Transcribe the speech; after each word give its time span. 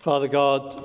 Father 0.00 0.28
God, 0.28 0.80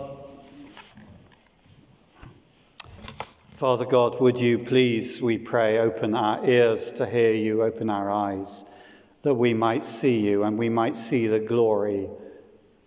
Father 3.57 3.86
God, 3.86 4.20
would 4.20 4.39
you 4.39 4.57
please, 4.57 5.21
we 5.21 5.38
pray, 5.38 5.78
open 5.78 6.15
our 6.15 6.43
ears 6.43 6.91
to 6.93 7.05
hear 7.05 7.34
you, 7.34 7.62
open 7.62 7.91
our 7.91 8.10
eyes, 8.10 8.65
that 9.21 9.36
we 9.36 9.54
might 9.54 9.86
see 9.86 10.20
you 10.20 10.44
and 10.44 10.57
we 10.57 10.70
might 10.70 10.96
see 10.96 11.28
the 11.28 11.39
glory 11.39 12.10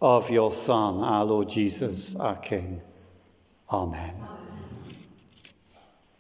of 0.03 0.29
your 0.29 0.51
Son, 0.51 1.05
our 1.05 1.25
Lord 1.25 1.49
Jesus, 1.49 2.17
our 2.17 2.37
King. 2.37 2.83
Amen. 3.71 4.15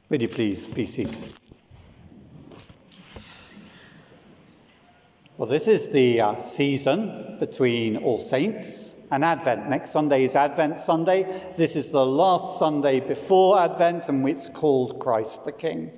Would 0.09 0.23
you 0.23 0.29
please 0.29 0.66
be 0.66 0.86
seated? 0.86 1.46
Well, 5.39 5.50
this 5.50 5.68
is 5.68 5.91
the 5.91 6.23
uh, 6.23 6.37
season 6.37 7.37
between 7.39 7.98
All 7.98 8.19
Saints 8.19 8.96
and 9.11 9.23
Advent. 9.23 9.69
Next 9.69 9.91
Sunday 9.91 10.24
is 10.24 10.34
Advent 10.34 10.78
Sunday. 10.78 11.24
This 11.59 11.77
is 11.77 11.91
the 11.91 12.06
last 12.06 12.59
Sunday 12.59 13.01
before 13.01 13.59
Advent, 13.59 14.09
and 14.09 14.27
it's 14.27 14.48
called 14.48 14.98
Christ 14.98 15.45
the 15.45 15.52
King. 15.52 15.92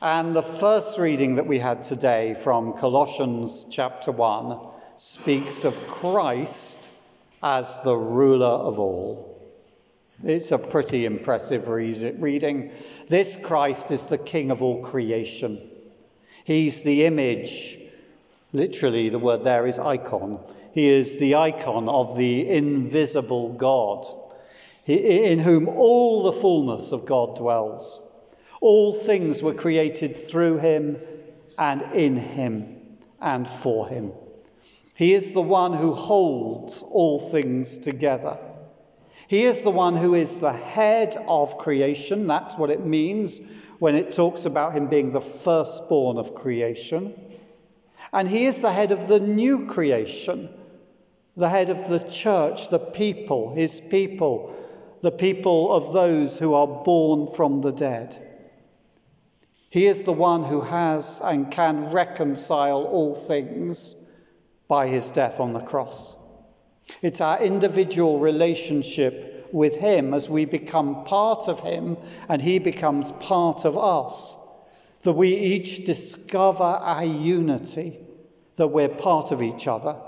And 0.00 0.34
the 0.34 0.42
first 0.42 0.98
reading 0.98 1.34
that 1.34 1.46
we 1.46 1.58
had 1.58 1.82
today 1.82 2.32
from 2.32 2.72
Colossians 2.72 3.66
chapter 3.70 4.10
1 4.10 4.58
speaks 4.96 5.66
of 5.66 5.86
Christ 5.86 6.94
as 7.42 7.82
the 7.82 7.94
ruler 7.94 8.46
of 8.46 8.78
all. 8.78 9.38
It's 10.24 10.50
a 10.50 10.58
pretty 10.58 11.04
impressive 11.04 11.68
reading. 11.68 12.72
This 13.06 13.36
Christ 13.36 13.90
is 13.90 14.06
the 14.06 14.16
King 14.16 14.50
of 14.50 14.62
all 14.62 14.82
creation. 14.82 15.60
He's 16.46 16.82
the 16.84 17.04
image 17.04 17.76
Literally, 18.52 19.08
the 19.08 19.18
word 19.18 19.44
there 19.44 19.66
is 19.66 19.78
icon. 19.78 20.40
He 20.72 20.88
is 20.88 21.18
the 21.18 21.36
icon 21.36 21.88
of 21.88 22.16
the 22.16 22.48
invisible 22.48 23.52
God, 23.52 24.06
in 24.86 25.38
whom 25.38 25.68
all 25.68 26.24
the 26.24 26.32
fullness 26.32 26.92
of 26.92 27.06
God 27.06 27.36
dwells. 27.36 28.00
All 28.60 28.92
things 28.92 29.42
were 29.42 29.54
created 29.54 30.16
through 30.16 30.58
him 30.58 30.98
and 31.58 31.82
in 31.92 32.16
him 32.16 32.76
and 33.20 33.48
for 33.48 33.86
him. 33.86 34.12
He 34.94 35.12
is 35.12 35.32
the 35.32 35.40
one 35.40 35.72
who 35.72 35.92
holds 35.92 36.82
all 36.82 37.18
things 37.18 37.78
together. 37.78 38.38
He 39.28 39.44
is 39.44 39.62
the 39.62 39.70
one 39.70 39.94
who 39.94 40.14
is 40.14 40.40
the 40.40 40.52
head 40.52 41.16
of 41.28 41.56
creation. 41.56 42.26
That's 42.26 42.58
what 42.58 42.70
it 42.70 42.84
means 42.84 43.40
when 43.78 43.94
it 43.94 44.10
talks 44.10 44.44
about 44.44 44.72
him 44.72 44.88
being 44.88 45.12
the 45.12 45.20
firstborn 45.20 46.18
of 46.18 46.34
creation. 46.34 47.14
And 48.12 48.28
he 48.28 48.46
is 48.46 48.60
the 48.60 48.72
head 48.72 48.92
of 48.92 49.08
the 49.08 49.20
new 49.20 49.66
creation, 49.66 50.48
the 51.36 51.48
head 51.48 51.70
of 51.70 51.88
the 51.88 51.98
church, 51.98 52.68
the 52.68 52.78
people, 52.78 53.54
his 53.54 53.80
people, 53.80 54.54
the 55.00 55.12
people 55.12 55.72
of 55.72 55.92
those 55.92 56.38
who 56.38 56.54
are 56.54 56.66
born 56.66 57.26
from 57.26 57.60
the 57.60 57.72
dead. 57.72 58.16
He 59.70 59.86
is 59.86 60.04
the 60.04 60.12
one 60.12 60.42
who 60.42 60.60
has 60.60 61.20
and 61.24 61.50
can 61.50 61.90
reconcile 61.92 62.84
all 62.84 63.14
things 63.14 63.94
by 64.66 64.88
his 64.88 65.10
death 65.12 65.38
on 65.40 65.52
the 65.52 65.60
cross. 65.60 66.16
It's 67.02 67.20
our 67.20 67.40
individual 67.40 68.18
relationship 68.18 69.48
with 69.52 69.76
him 69.76 70.14
as 70.14 70.28
we 70.28 70.44
become 70.44 71.04
part 71.04 71.48
of 71.48 71.60
him 71.60 71.96
and 72.28 72.42
he 72.42 72.58
becomes 72.58 73.12
part 73.12 73.64
of 73.64 73.78
us 73.78 74.36
that 75.02 75.12
we 75.12 75.34
each 75.34 75.84
discover 75.84 76.62
our 76.62 77.04
unity, 77.04 77.98
that 78.56 78.68
we're 78.68 78.88
part 78.88 79.32
of 79.32 79.42
each 79.42 79.66
other, 79.66 79.98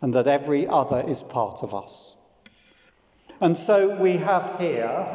and 0.00 0.14
that 0.14 0.26
every 0.26 0.66
other 0.66 1.04
is 1.06 1.22
part 1.22 1.62
of 1.62 1.74
us. 1.74 2.16
And 3.40 3.56
so 3.56 3.96
we 3.96 4.12
have 4.16 4.58
here 4.58 5.06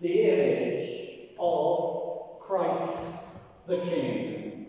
the 0.00 0.22
image 0.22 1.34
of 1.38 2.38
Christ 2.40 2.96
the 3.66 3.78
King, 3.78 4.66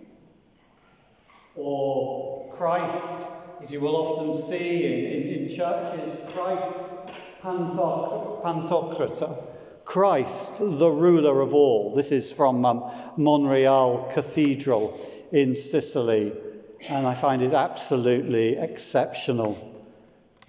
or 1.55 2.49
Christ, 2.49 3.29
as 3.61 3.71
you 3.71 3.79
will 3.79 3.95
often 3.95 4.33
see 4.33 4.85
in, 4.85 5.05
in, 5.05 5.21
in 5.41 5.47
churches, 5.47 6.27
Christ 6.33 6.89
Pantocrator 7.43 9.37
Christ, 9.87 10.57
the 10.57 10.91
ruler 10.91 11.39
of 11.39 11.53
all. 11.53 11.93
This 11.95 12.11
is 12.11 12.29
from 12.29 12.65
um, 12.65 12.91
Monreale 13.17 14.11
Cathedral 14.11 14.99
in 15.31 15.55
Sicily, 15.55 16.33
and 16.89 17.07
I 17.07 17.15
find 17.15 17.41
it 17.41 17.53
absolutely 17.53 18.57
exceptional. 18.57 19.57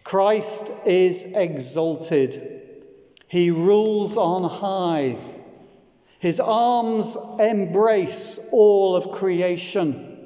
Christ 0.03 0.73
is 0.85 1.25
exalted, 1.25 2.83
he 3.29 3.53
rules 3.53 4.17
on 4.17 4.51
high. 4.51 5.17
His 6.19 6.41
arms 6.41 7.17
embrace 7.39 8.41
all 8.51 8.97
of 8.97 9.13
creation. 9.13 10.19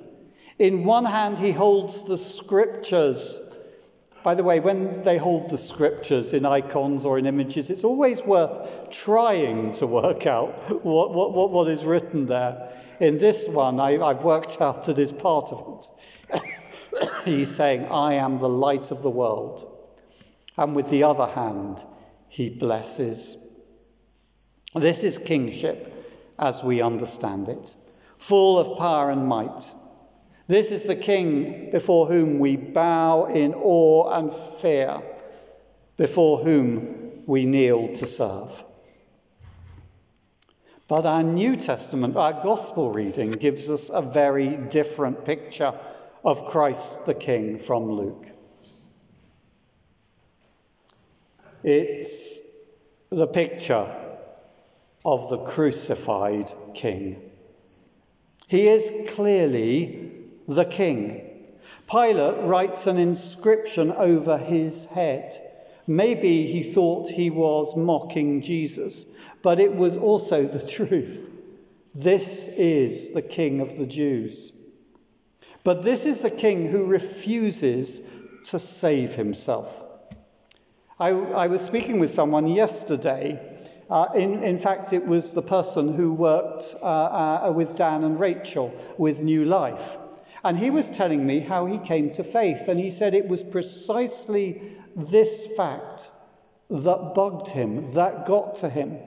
In 0.58 0.84
one 0.84 1.04
hand, 1.04 1.38
he 1.38 1.52
holds 1.52 2.04
the 2.04 2.16
scriptures 2.16 3.42
by 4.22 4.34
the 4.34 4.44
way, 4.44 4.60
when 4.60 5.02
they 5.02 5.18
hold 5.18 5.50
the 5.50 5.58
scriptures 5.58 6.32
in 6.32 6.46
icons 6.46 7.04
or 7.04 7.18
in 7.18 7.26
images, 7.26 7.70
it's 7.70 7.84
always 7.84 8.22
worth 8.22 8.90
trying 8.90 9.72
to 9.72 9.86
work 9.86 10.26
out 10.26 10.84
what, 10.84 11.12
what, 11.12 11.50
what 11.50 11.68
is 11.68 11.84
written 11.84 12.26
there. 12.26 12.72
In 13.00 13.18
this 13.18 13.48
one, 13.48 13.80
I, 13.80 14.00
I've 14.00 14.22
worked 14.22 14.60
out 14.60 14.86
that 14.86 14.98
is 14.98 15.12
part 15.12 15.52
of 15.52 15.88
it. 16.32 16.40
He's 17.24 17.50
saying, 17.50 17.86
I 17.86 18.14
am 18.14 18.38
the 18.38 18.48
light 18.48 18.90
of 18.90 19.02
the 19.02 19.10
world. 19.10 19.68
And 20.56 20.76
with 20.76 20.90
the 20.90 21.04
other 21.04 21.26
hand, 21.26 21.84
he 22.28 22.50
blesses. 22.50 23.36
This 24.74 25.02
is 25.02 25.18
kingship 25.18 25.92
as 26.38 26.62
we 26.62 26.80
understand 26.80 27.48
it, 27.48 27.74
full 28.18 28.58
of 28.58 28.78
power 28.78 29.10
and 29.10 29.26
might 29.26 29.74
this 30.52 30.70
is 30.70 30.84
the 30.84 30.94
King 30.94 31.70
before 31.70 32.04
whom 32.04 32.38
we 32.38 32.56
bow 32.56 33.24
in 33.24 33.54
awe 33.54 34.12
and 34.18 34.30
fear, 34.34 35.00
before 35.96 36.40
whom 36.40 37.22
we 37.26 37.46
kneel 37.46 37.88
to 37.88 38.04
serve. 38.04 38.62
But 40.88 41.06
our 41.06 41.22
New 41.22 41.56
Testament, 41.56 42.18
our 42.18 42.34
Gospel 42.34 42.92
reading, 42.92 43.32
gives 43.32 43.70
us 43.70 43.88
a 43.88 44.02
very 44.02 44.58
different 44.58 45.24
picture 45.24 45.72
of 46.22 46.44
Christ 46.44 47.06
the 47.06 47.14
King 47.14 47.58
from 47.58 47.90
Luke. 47.90 48.26
It's 51.64 52.42
the 53.08 53.26
picture 53.26 53.90
of 55.02 55.30
the 55.30 55.38
crucified 55.38 56.52
King. 56.74 57.22
He 58.48 58.68
is 58.68 58.92
clearly 59.14 60.21
the 60.48 60.64
king. 60.64 61.28
Pilate 61.90 62.44
writes 62.44 62.86
an 62.86 62.98
inscription 62.98 63.92
over 63.92 64.38
his 64.38 64.86
head. 64.86 65.32
Maybe 65.86 66.46
he 66.46 66.62
thought 66.62 67.08
he 67.08 67.30
was 67.30 67.76
mocking 67.76 68.40
Jesus, 68.40 69.06
but 69.42 69.60
it 69.60 69.74
was 69.74 69.98
also 69.98 70.44
the 70.44 70.64
truth. 70.66 71.28
This 71.94 72.48
is 72.48 73.12
the 73.12 73.22
king 73.22 73.60
of 73.60 73.76
the 73.76 73.86
Jews. 73.86 74.52
But 75.64 75.82
this 75.82 76.06
is 76.06 76.22
the 76.22 76.30
king 76.30 76.66
who 76.66 76.86
refuses 76.86 78.02
to 78.44 78.58
save 78.58 79.14
himself. 79.14 79.84
I, 80.98 81.10
I 81.10 81.46
was 81.48 81.62
speaking 81.62 81.98
with 81.98 82.10
someone 82.10 82.46
yesterday. 82.46 83.40
Uh, 83.90 84.08
in, 84.14 84.42
in, 84.42 84.58
fact, 84.58 84.92
it 84.92 85.06
was 85.06 85.34
the 85.34 85.42
person 85.42 85.92
who 85.92 86.14
worked 86.14 86.74
uh, 86.80 86.86
uh, 86.86 87.52
with 87.54 87.76
Dan 87.76 88.04
and 88.04 88.18
Rachel 88.18 88.72
with 88.96 89.20
New 89.20 89.44
Life. 89.44 89.98
And 90.44 90.58
he 90.58 90.70
was 90.70 90.96
telling 90.96 91.24
me 91.24 91.38
how 91.38 91.66
he 91.66 91.78
came 91.78 92.10
to 92.12 92.24
faith. 92.24 92.68
And 92.68 92.78
he 92.78 92.90
said 92.90 93.14
it 93.14 93.28
was 93.28 93.44
precisely 93.44 94.62
this 94.96 95.46
fact 95.56 96.10
that 96.68 97.14
bugged 97.14 97.48
him, 97.48 97.92
that 97.94 98.26
got 98.26 98.56
to 98.56 98.68
him. 98.68 98.98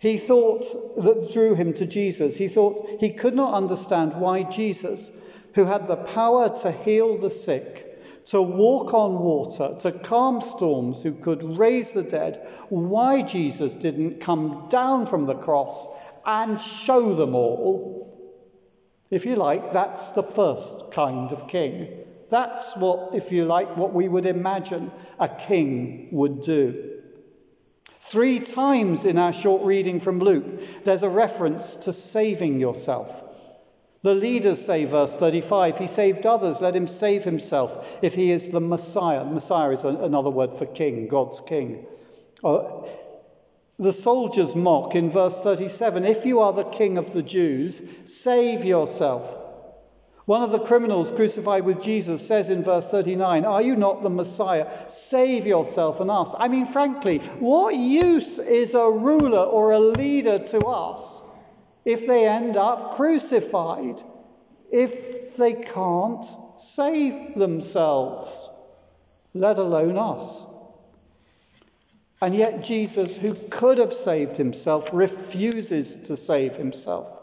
He 0.00 0.18
thought 0.18 0.64
that 0.96 1.30
drew 1.32 1.54
him 1.54 1.72
to 1.74 1.86
Jesus. 1.86 2.36
He 2.36 2.48
thought 2.48 2.98
he 3.00 3.10
could 3.10 3.34
not 3.34 3.54
understand 3.54 4.14
why 4.14 4.42
Jesus, 4.44 5.10
who 5.54 5.64
had 5.64 5.88
the 5.88 5.96
power 5.96 6.48
to 6.62 6.70
heal 6.70 7.16
the 7.16 7.30
sick, 7.30 7.84
to 8.26 8.42
walk 8.42 8.92
on 8.94 9.18
water, 9.18 9.74
to 9.80 9.90
calm 9.90 10.40
storms, 10.40 11.02
who 11.02 11.12
could 11.12 11.42
raise 11.42 11.94
the 11.94 12.02
dead, 12.02 12.46
why 12.68 13.22
Jesus 13.22 13.74
didn't 13.74 14.20
come 14.20 14.66
down 14.68 15.06
from 15.06 15.26
the 15.26 15.34
cross 15.34 15.88
and 16.26 16.60
show 16.60 17.14
them 17.14 17.34
all 17.34 18.07
if 19.10 19.24
you 19.24 19.36
like, 19.36 19.72
that's 19.72 20.10
the 20.10 20.22
first 20.22 20.92
kind 20.92 21.32
of 21.32 21.48
king. 21.48 21.88
That's 22.28 22.76
what, 22.76 23.14
if 23.14 23.32
you 23.32 23.44
like, 23.44 23.76
what 23.76 23.94
we 23.94 24.08
would 24.08 24.26
imagine 24.26 24.90
a 25.18 25.28
king 25.28 26.08
would 26.12 26.42
do. 26.42 27.00
Three 28.00 28.40
times 28.40 29.04
in 29.04 29.18
our 29.18 29.32
short 29.32 29.62
reading 29.64 30.00
from 30.00 30.18
Luke, 30.18 30.60
there's 30.84 31.02
a 31.02 31.10
reference 31.10 31.76
to 31.76 31.92
saving 31.92 32.60
yourself. 32.60 33.24
The 34.02 34.14
leaders 34.14 34.64
say, 34.64 34.84
verse 34.84 35.18
35, 35.18 35.78
he 35.78 35.86
saved 35.86 36.24
others, 36.24 36.60
let 36.60 36.76
him 36.76 36.86
save 36.86 37.24
himself 37.24 37.98
if 38.00 38.14
he 38.14 38.30
is 38.30 38.50
the 38.50 38.60
Messiah. 38.60 39.24
Messiah 39.24 39.70
is 39.70 39.84
another 39.84 40.30
word 40.30 40.52
for 40.52 40.66
king, 40.66 41.08
God's 41.08 41.40
king. 41.40 41.84
Uh, 42.44 42.86
the 43.78 43.92
soldiers 43.92 44.56
mock 44.56 44.96
in 44.96 45.08
verse 45.08 45.40
37 45.42 46.04
if 46.04 46.26
you 46.26 46.40
are 46.40 46.52
the 46.52 46.64
king 46.64 46.98
of 46.98 47.12
the 47.12 47.22
Jews, 47.22 47.82
save 48.04 48.64
yourself. 48.64 49.38
One 50.26 50.42
of 50.42 50.50
the 50.50 50.58
criminals 50.58 51.10
crucified 51.10 51.64
with 51.64 51.80
Jesus 51.80 52.26
says 52.26 52.50
in 52.50 52.62
verse 52.62 52.90
39, 52.90 53.46
Are 53.46 53.62
you 53.62 53.76
not 53.76 54.02
the 54.02 54.10
Messiah? 54.10 54.70
Save 54.90 55.46
yourself 55.46 56.00
and 56.00 56.10
us. 56.10 56.34
I 56.38 56.48
mean, 56.48 56.66
frankly, 56.66 57.20
what 57.38 57.74
use 57.74 58.38
is 58.38 58.74
a 58.74 58.90
ruler 58.90 59.44
or 59.44 59.72
a 59.72 59.78
leader 59.78 60.38
to 60.38 60.66
us 60.66 61.22
if 61.86 62.06
they 62.06 62.28
end 62.28 62.58
up 62.58 62.94
crucified? 62.94 64.02
If 64.70 65.36
they 65.36 65.54
can't 65.54 66.24
save 66.58 67.36
themselves, 67.36 68.50
let 69.32 69.58
alone 69.58 69.96
us. 69.96 70.44
And 72.20 72.34
yet, 72.34 72.64
Jesus, 72.64 73.16
who 73.16 73.34
could 73.34 73.78
have 73.78 73.92
saved 73.92 74.36
himself, 74.36 74.90
refuses 74.92 75.96
to 76.08 76.16
save 76.16 76.56
himself. 76.56 77.22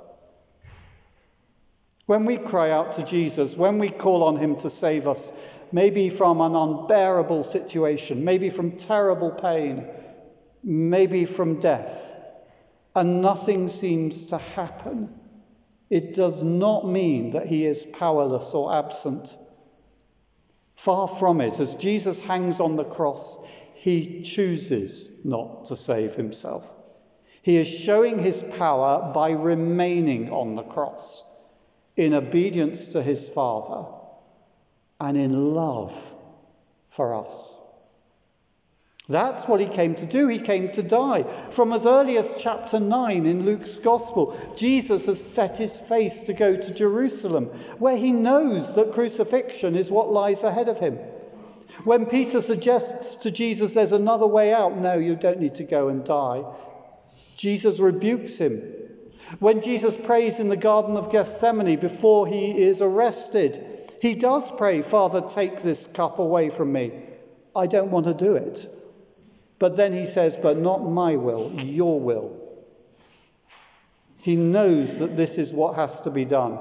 When 2.05 2.25
we 2.25 2.37
cry 2.37 2.71
out 2.71 2.93
to 2.93 3.03
Jesus, 3.03 3.57
when 3.57 3.79
we 3.79 3.89
call 3.89 4.23
on 4.23 4.37
him 4.37 4.55
to 4.57 4.69
save 4.69 5.07
us, 5.07 5.33
maybe 5.71 6.09
from 6.09 6.39
an 6.39 6.55
unbearable 6.55 7.43
situation, 7.43 8.23
maybe 8.23 8.49
from 8.49 8.73
terrible 8.73 9.31
pain, 9.31 9.87
maybe 10.63 11.25
from 11.25 11.59
death, 11.59 12.13
and 12.95 13.21
nothing 13.21 13.67
seems 13.67 14.25
to 14.25 14.37
happen, 14.37 15.13
it 15.89 16.13
does 16.13 16.41
not 16.43 16.87
mean 16.87 17.31
that 17.31 17.47
he 17.47 17.65
is 17.65 17.85
powerless 17.85 18.53
or 18.53 18.73
absent. 18.73 19.35
Far 20.75 21.07
from 21.07 21.41
it, 21.41 21.59
as 21.59 21.75
Jesus 21.75 22.19
hangs 22.19 22.59
on 22.59 22.75
the 22.75 22.83
cross, 22.83 23.39
he 23.85 24.21
chooses 24.23 25.23
not 25.23 25.65
to 25.65 25.75
save 25.75 26.15
himself. 26.15 26.73
He 27.43 27.57
is 27.57 27.67
showing 27.67 28.17
his 28.17 28.41
power 28.41 29.11
by 29.13 29.33
remaining 29.33 30.31
on 30.31 30.55
the 30.55 30.63
cross 30.63 31.23
in 31.95 32.15
obedience 32.15 32.87
to 32.89 33.03
his 33.03 33.29
Father 33.29 33.87
and 34.99 35.15
in 35.15 35.53
love 35.53 36.15
for 36.89 37.13
us. 37.13 37.59
That's 39.07 39.47
what 39.47 39.59
he 39.59 39.67
came 39.67 39.93
to 39.93 40.07
do. 40.07 40.29
He 40.29 40.39
came 40.39 40.71
to 40.71 40.81
die. 40.81 41.21
From 41.51 41.71
as 41.71 41.85
early 41.85 42.17
as 42.17 42.41
chapter 42.41 42.79
9 42.79 43.27
in 43.27 43.45
Luke's 43.45 43.77
Gospel, 43.77 44.35
Jesus 44.55 45.05
has 45.05 45.23
set 45.23 45.57
his 45.57 45.79
face 45.79 46.23
to 46.23 46.33
go 46.33 46.55
to 46.55 46.73
Jerusalem, 46.73 47.49
where 47.77 47.97
he 47.97 48.11
knows 48.11 48.73
that 48.73 48.93
crucifixion 48.93 49.75
is 49.75 49.91
what 49.91 50.11
lies 50.11 50.43
ahead 50.43 50.69
of 50.69 50.79
him. 50.79 50.97
When 51.83 52.05
Peter 52.05 52.41
suggests 52.41 53.15
to 53.17 53.31
Jesus 53.31 53.73
there's 53.73 53.93
another 53.93 54.27
way 54.27 54.53
out, 54.53 54.77
no, 54.77 54.95
you 54.95 55.15
don't 55.15 55.39
need 55.39 55.55
to 55.55 55.63
go 55.63 55.87
and 55.89 56.03
die, 56.03 56.43
Jesus 57.35 57.79
rebukes 57.79 58.37
him 58.37 58.61
when 59.39 59.61
Jesus 59.61 59.97
prays 59.97 60.39
in 60.39 60.49
the 60.49 60.57
Garden 60.57 60.97
of 60.97 61.09
Gethsemane 61.09 61.79
before 61.79 62.27
he 62.27 62.61
is 62.61 62.81
arrested, 62.81 63.63
he 64.01 64.15
does 64.15 64.51
pray, 64.51 64.81
Father, 64.81 65.21
take 65.21 65.61
this 65.61 65.87
cup 65.87 66.19
away 66.19 66.49
from 66.49 66.71
me. 66.71 66.91
I 67.55 67.67
don't 67.67 67.91
want 67.91 68.05
to 68.05 68.13
do 68.13 68.35
it. 68.35 68.67
But 69.57 69.77
then 69.77 69.93
he 69.93 70.05
says, 70.05 70.37
But 70.37 70.57
not 70.57 70.83
my 70.83 71.15
will, 71.15 71.51
your 71.51 71.99
will. 71.99 72.39
He 74.21 74.35
knows 74.35 74.99
that 74.99 75.15
this 75.15 75.37
is 75.37 75.53
what 75.53 75.75
has 75.75 76.01
to 76.01 76.11
be 76.11 76.25
done. 76.25 76.59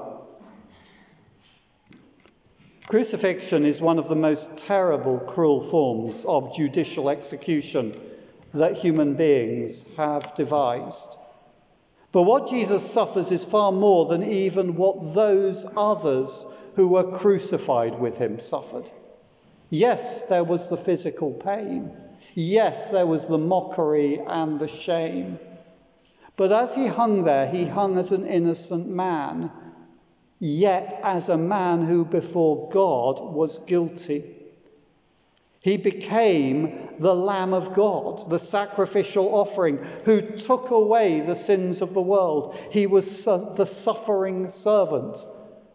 Crucifixion 2.87 3.65
is 3.65 3.81
one 3.81 3.97
of 3.97 4.09
the 4.09 4.15
most 4.15 4.59
terrible, 4.59 5.17
cruel 5.19 5.61
forms 5.61 6.23
of 6.25 6.53
judicial 6.55 7.09
execution 7.09 7.99
that 8.53 8.77
human 8.77 9.15
beings 9.15 9.95
have 9.97 10.35
devised. 10.35 11.17
But 12.11 12.23
what 12.23 12.47
Jesus 12.47 12.89
suffers 12.89 13.31
is 13.31 13.43
far 13.43 13.71
more 13.71 14.05
than 14.05 14.23
even 14.23 14.75
what 14.75 15.15
those 15.15 15.65
others 15.75 16.45
who 16.75 16.87
were 16.87 17.11
crucified 17.11 17.99
with 17.99 18.17
him 18.17 18.39
suffered. 18.39 18.89
Yes, 19.69 20.27
there 20.27 20.43
was 20.43 20.69
the 20.69 20.77
physical 20.77 21.33
pain. 21.33 21.91
Yes, 22.35 22.91
there 22.91 23.07
was 23.07 23.27
the 23.27 23.37
mockery 23.37 24.19
and 24.19 24.59
the 24.59 24.67
shame. 24.67 25.39
But 26.37 26.51
as 26.51 26.75
he 26.75 26.87
hung 26.87 27.23
there, 27.23 27.47
he 27.47 27.65
hung 27.65 27.97
as 27.97 28.11
an 28.11 28.27
innocent 28.27 28.87
man, 28.87 29.51
yet 30.39 30.99
as 31.03 31.29
a 31.29 31.37
man 31.37 31.83
who 31.83 32.05
before 32.05 32.69
God 32.69 33.19
was 33.21 33.59
guilty. 33.59 34.35
He 35.61 35.77
became 35.77 36.79
the 36.99 37.15
Lamb 37.15 37.53
of 37.53 37.73
God, 37.73 38.29
the 38.29 38.37
sacrificial 38.37 39.33
offering, 39.33 39.77
who 40.03 40.21
took 40.21 40.69
away 40.69 41.21
the 41.21 41.35
sins 41.35 41.81
of 41.81 41.93
the 41.95 42.01
world. 42.01 42.55
He 42.71 42.85
was 42.85 43.25
the 43.25 43.65
suffering 43.65 44.49
servant. 44.49 45.25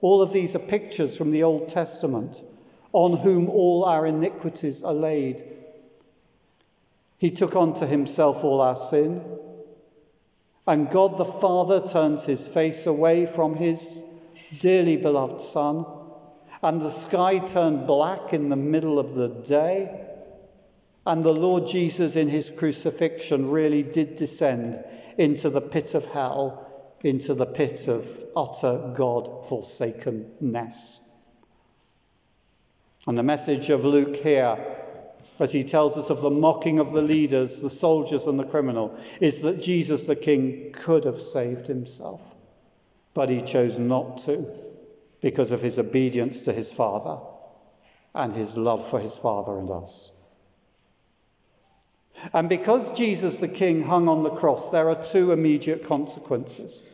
All 0.00 0.22
of 0.22 0.32
these 0.32 0.54
are 0.54 0.60
pictures 0.60 1.16
from 1.16 1.32
the 1.32 1.42
Old 1.42 1.68
Testament, 1.68 2.40
on 2.92 3.16
whom 3.16 3.48
all 3.48 3.84
our 3.84 4.06
iniquities 4.06 4.84
are 4.84 4.94
laid. 4.94 5.42
He 7.18 7.30
took 7.30 7.56
unto 7.56 7.84
himself 7.84 8.44
all 8.44 8.60
our 8.60 8.76
sin, 8.76 9.22
and 10.66 10.88
God 10.88 11.18
the 11.18 11.24
Father 11.24 11.80
turns 11.80 12.24
his 12.24 12.46
face 12.46 12.86
away 12.86 13.26
from 13.26 13.56
his 13.56 14.04
dearly 14.60 14.96
beloved 14.96 15.40
Son 15.40 15.84
and 16.62 16.80
the 16.80 16.90
sky 16.90 17.38
turned 17.38 17.86
black 17.86 18.32
in 18.32 18.48
the 18.48 18.56
middle 18.56 18.98
of 18.98 19.14
the 19.14 19.28
day. 19.28 20.06
And 21.06 21.24
the 21.24 21.32
Lord 21.32 21.66
Jesus, 21.66 22.16
in 22.16 22.28
his 22.28 22.50
crucifixion, 22.50 23.50
really 23.50 23.82
did 23.82 24.16
descend 24.16 24.82
into 25.16 25.48
the 25.48 25.62
pit 25.62 25.94
of 25.94 26.04
hell, 26.04 26.66
into 27.02 27.34
the 27.34 27.46
pit 27.46 27.88
of 27.88 28.06
utter 28.36 28.92
God 28.94 29.46
forsakenness. 29.48 31.00
And 33.06 33.16
the 33.16 33.22
message 33.22 33.70
of 33.70 33.86
Luke 33.86 34.16
here, 34.16 34.58
as 35.38 35.52
he 35.52 35.64
tells 35.64 35.96
us 35.96 36.10
of 36.10 36.20
the 36.20 36.30
mocking 36.30 36.78
of 36.78 36.92
the 36.92 37.00
leaders, 37.00 37.62
the 37.62 37.70
soldiers, 37.70 38.26
and 38.26 38.38
the 38.38 38.44
criminal, 38.44 38.98
is 39.22 39.40
that 39.40 39.62
Jesus 39.62 40.04
the 40.04 40.16
King 40.16 40.72
could 40.72 41.04
have 41.04 41.18
saved 41.18 41.66
himself, 41.66 42.34
but 43.14 43.28
he 43.28 43.42
chose 43.42 43.78
not 43.78 44.18
to 44.18 44.46
because 45.20 45.50
of 45.52 45.62
his 45.62 45.78
obedience 45.78 46.42
to 46.42 46.52
his 46.52 46.72
Father 46.72 47.18
and 48.14 48.32
his 48.32 48.56
love 48.56 48.88
for 48.88 48.98
his 48.98 49.18
Father 49.18 49.58
and 49.58 49.70
us. 49.70 50.12
And 52.32 52.48
because 52.48 52.96
Jesus 52.96 53.38
the 53.38 53.48
King 53.48 53.82
hung 53.82 54.08
on 54.08 54.22
the 54.22 54.30
cross, 54.30 54.70
there 54.70 54.88
are 54.88 55.02
two 55.02 55.32
immediate 55.32 55.84
consequences. 55.84 56.84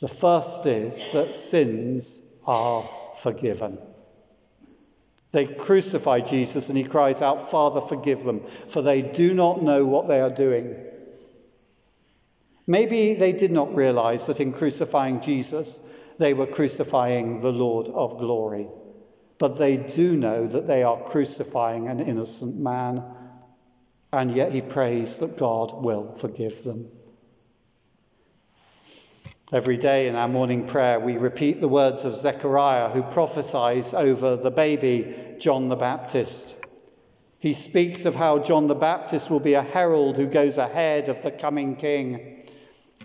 The 0.00 0.08
first 0.08 0.66
is 0.66 1.12
that 1.12 1.34
sins 1.34 2.22
are 2.46 2.88
forgiven. 3.16 3.78
They 5.32 5.46
crucify 5.46 6.20
Jesus 6.20 6.68
and 6.68 6.78
he 6.78 6.84
cries 6.84 7.22
out, 7.22 7.50
Father, 7.50 7.80
forgive 7.80 8.24
them, 8.24 8.40
for 8.40 8.82
they 8.82 9.02
do 9.02 9.34
not 9.34 9.62
know 9.62 9.84
what 9.84 10.08
they 10.08 10.20
are 10.20 10.30
doing. 10.30 10.74
Maybe 12.70 13.14
they 13.14 13.32
did 13.32 13.50
not 13.50 13.74
realize 13.74 14.28
that 14.28 14.38
in 14.38 14.52
crucifying 14.52 15.20
Jesus, 15.20 15.80
they 16.18 16.34
were 16.34 16.46
crucifying 16.46 17.40
the 17.40 17.50
Lord 17.50 17.88
of 17.88 18.18
glory. 18.18 18.68
But 19.38 19.58
they 19.58 19.76
do 19.76 20.16
know 20.16 20.46
that 20.46 20.68
they 20.68 20.84
are 20.84 21.02
crucifying 21.02 21.88
an 21.88 21.98
innocent 21.98 22.60
man, 22.60 23.02
and 24.12 24.30
yet 24.30 24.52
he 24.52 24.60
prays 24.60 25.18
that 25.18 25.36
God 25.36 25.84
will 25.84 26.14
forgive 26.14 26.62
them. 26.62 26.86
Every 29.50 29.76
day 29.76 30.06
in 30.06 30.14
our 30.14 30.28
morning 30.28 30.68
prayer, 30.68 31.00
we 31.00 31.16
repeat 31.16 31.60
the 31.60 31.66
words 31.66 32.04
of 32.04 32.14
Zechariah, 32.14 32.90
who 32.90 33.02
prophesies 33.02 33.94
over 33.94 34.36
the 34.36 34.52
baby 34.52 35.12
John 35.40 35.66
the 35.66 35.74
Baptist. 35.74 36.56
He 37.40 37.52
speaks 37.52 38.04
of 38.04 38.14
how 38.14 38.38
John 38.38 38.68
the 38.68 38.76
Baptist 38.76 39.28
will 39.28 39.40
be 39.40 39.54
a 39.54 39.62
herald 39.62 40.16
who 40.16 40.28
goes 40.28 40.56
ahead 40.56 41.08
of 41.08 41.20
the 41.22 41.32
coming 41.32 41.74
king. 41.74 42.36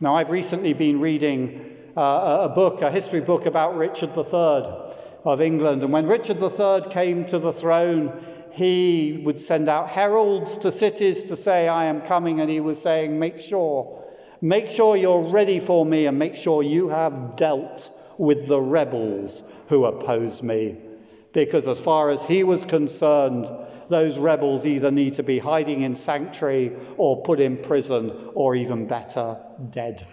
Now, 0.02 0.16
I've 0.16 0.30
recently 0.30 0.74
been 0.74 1.00
reading 1.00 1.72
uh, 1.96 2.50
a 2.52 2.54
book, 2.54 2.82
a 2.82 2.92
history 2.92 3.22
book 3.22 3.46
about 3.46 3.78
Richard 3.78 4.10
III 4.10 4.66
of 5.24 5.40
England. 5.40 5.84
And 5.84 5.94
when 5.94 6.06
Richard 6.06 6.36
III 6.42 6.90
came 6.90 7.26
to 7.28 7.40
the 7.40 7.54
throne, 7.54 8.12
he 8.52 9.22
would 9.24 9.40
send 9.40 9.70
out 9.70 9.88
heralds 9.88 10.58
to 10.60 10.72
cities 10.74 11.26
to 11.26 11.38
say, 11.38 11.70
I 11.70 11.86
am 11.86 12.02
coming. 12.02 12.42
And 12.42 12.50
he 12.50 12.60
was 12.60 12.82
saying, 12.82 13.18
Make 13.18 13.40
sure, 13.40 14.04
make 14.42 14.68
sure 14.68 14.98
you're 14.98 15.30
ready 15.30 15.62
for 15.62 15.86
me 15.86 16.08
and 16.08 16.20
make 16.20 16.36
sure 16.36 16.62
you 16.62 16.90
have 16.90 17.38
dealt 17.38 17.90
with 18.18 18.50
the 18.50 18.60
rebels 18.60 19.50
who 19.70 19.86
oppose 19.86 20.44
me. 20.44 20.76
Because 21.36 21.68
as 21.68 21.82
far 21.82 22.12
as 22.12 22.24
he 22.24 22.46
was 22.46 22.66
concerned, 22.66 23.52
those 23.90 24.18
rebels 24.18 24.66
either 24.66 24.90
need 24.90 25.16
to 25.16 25.24
be 25.24 25.38
hiding 25.38 25.82
in 25.82 25.94
sanctuary 25.94 26.72
or 26.96 27.24
put 27.24 27.42
in 27.42 27.58
prison 27.58 28.32
or 28.34 28.56
even 28.56 28.88
better, 28.88 29.42
dead. 29.70 30.08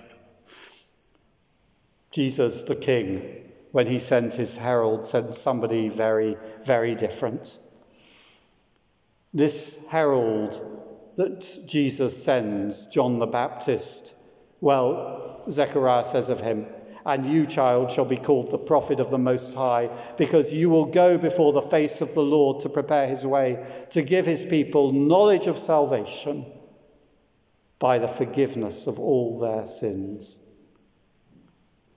Jesus 2.10 2.64
the 2.64 2.74
King, 2.74 3.22
when 3.70 3.86
he 3.86 4.00
sends 4.00 4.34
his 4.34 4.56
herald, 4.56 5.06
sends 5.06 5.38
somebody 5.38 5.88
very, 5.88 6.36
very 6.64 6.96
different. 6.96 7.56
This 9.32 9.78
herald 9.90 10.60
that 11.14 11.46
Jesus 11.68 12.24
sends, 12.24 12.86
John 12.86 13.20
the 13.20 13.26
Baptist, 13.26 14.16
well, 14.60 15.44
Zechariah 15.48 16.04
says 16.04 16.30
of 16.30 16.40
him, 16.40 16.66
and 17.04 17.26
you, 17.26 17.46
child, 17.46 17.90
shall 17.90 18.04
be 18.04 18.16
called 18.16 18.50
the 18.50 18.58
prophet 18.58 19.00
of 19.00 19.10
the 19.10 19.18
Most 19.18 19.54
High, 19.54 19.90
because 20.16 20.52
you 20.52 20.70
will 20.70 20.86
go 20.86 21.18
before 21.18 21.52
the 21.52 21.62
face 21.62 22.00
of 22.00 22.14
the 22.14 22.22
Lord 22.22 22.60
to 22.60 22.68
prepare 22.68 23.06
his 23.06 23.26
way, 23.26 23.64
to 23.90 24.02
give 24.02 24.26
his 24.26 24.44
people 24.44 24.92
knowledge 24.92 25.46
of 25.46 25.58
salvation 25.58 26.46
by 27.78 27.98
the 27.98 28.08
forgiveness 28.08 28.86
of 28.86 29.00
all 29.00 29.40
their 29.40 29.66
sins. 29.66 30.38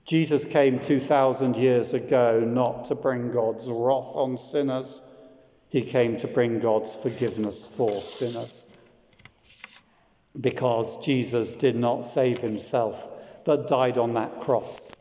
Jesus 0.06 0.46
came 0.46 0.80
2,000 0.80 1.58
years 1.58 1.94
ago 1.94 2.40
not 2.40 2.86
to 2.86 2.96
bring 2.96 3.32
God's 3.32 3.68
wrath 3.68 4.16
on 4.16 4.38
sinners, 4.38 5.02
he 5.70 5.82
came 5.82 6.18
to 6.18 6.28
bring 6.28 6.60
God's 6.60 6.96
forgiveness 6.96 7.68
for 7.68 7.92
sinners. 7.92 8.68
Because 10.40 11.04
Jesus 11.06 11.56
did 11.56 11.76
not 11.76 12.06
save 12.06 12.40
himself, 12.40 13.08
but 13.46 13.68
died 13.68 13.98
on 13.98 14.16
that 14.16 14.42
cross 14.42 14.92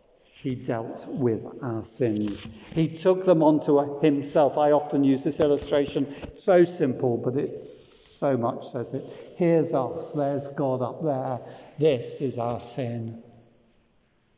he 0.45 0.55
dealt 0.55 1.07
with 1.09 1.47
our 1.63 1.83
sins. 1.83 2.47
He 2.75 2.89
took 2.89 3.25
them 3.25 3.43
onto 3.43 3.99
himself. 4.03 4.59
I 4.59 4.73
often 4.73 5.03
use 5.03 5.25
this 5.25 5.41
illustration, 5.41 6.07
so 6.07 6.65
simple, 6.65 7.17
but 7.17 7.37
it's 7.37 7.67
so 7.67 8.37
much 8.37 8.67
says 8.67 8.93
it. 8.93 9.05
Here's 9.39 9.73
us, 9.73 10.13
there's 10.13 10.51
God 10.51 10.83
up 10.83 11.03
there. 11.03 11.41
This 11.79 12.21
is 12.21 12.39
our 12.39 12.61
sin. 12.61 13.23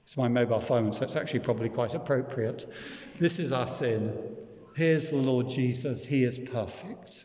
It's 0.05 0.17
my 0.17 0.29
mobile 0.29 0.61
phone, 0.61 0.93
so 0.93 1.03
it's 1.03 1.17
actually 1.17 1.41
probably 1.41 1.71
quite 1.71 1.97
appropriate. 1.97 2.67
This 3.19 3.41
is 3.41 3.53
our 3.53 3.67
sin. 3.67 4.17
Here's 4.77 5.11
the 5.11 5.17
Lord 5.17 5.49
Jesus. 5.49 6.07
He 6.07 6.23
is 6.23 6.39
perfect. 6.39 7.25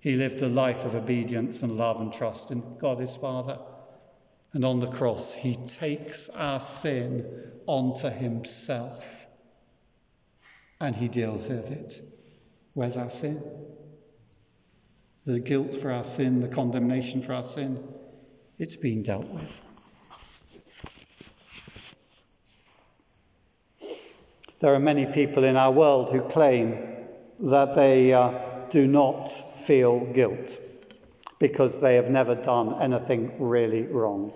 He 0.00 0.16
lived 0.16 0.40
a 0.40 0.48
life 0.48 0.86
of 0.86 0.94
obedience 0.94 1.62
and 1.62 1.72
love 1.72 2.00
and 2.00 2.14
trust 2.14 2.50
in 2.50 2.78
God 2.78 2.98
his 2.98 3.14
Father. 3.14 3.58
And 4.56 4.64
on 4.64 4.80
the 4.80 4.86
cross, 4.86 5.34
he 5.34 5.54
takes 5.54 6.30
our 6.30 6.60
sin 6.60 7.26
onto 7.66 8.08
himself 8.08 9.26
and 10.80 10.96
he 10.96 11.08
deals 11.08 11.50
with 11.50 11.70
it. 11.70 12.00
Where's 12.72 12.96
our 12.96 13.10
sin? 13.10 13.42
The 15.26 15.40
guilt 15.40 15.74
for 15.74 15.92
our 15.92 16.04
sin, 16.04 16.40
the 16.40 16.48
condemnation 16.48 17.20
for 17.20 17.34
our 17.34 17.44
sin, 17.44 17.86
it's 18.58 18.76
been 18.76 19.02
dealt 19.02 19.28
with. 19.28 19.60
There 24.60 24.74
are 24.74 24.80
many 24.80 25.04
people 25.04 25.44
in 25.44 25.56
our 25.56 25.70
world 25.70 26.10
who 26.10 26.22
claim 26.22 26.78
that 27.40 27.74
they 27.74 28.14
uh, 28.14 28.32
do 28.70 28.86
not 28.86 29.28
feel 29.28 30.00
guilt 30.14 30.58
because 31.38 31.80
they 31.80 31.96
have 31.96 32.08
never 32.08 32.34
done 32.34 32.80
anything 32.80 33.32
really 33.38 33.82
wrong. 33.86 34.32